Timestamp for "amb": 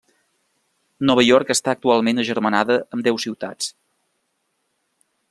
2.97-3.07